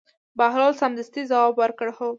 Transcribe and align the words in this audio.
بهلول 0.39 0.73
سمدستي 0.81 1.21
ځواب 1.31 1.53
ورکړ: 1.61 1.87
هو. 1.97 2.09